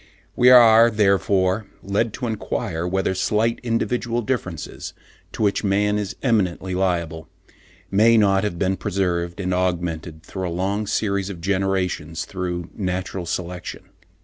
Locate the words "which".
5.43-5.63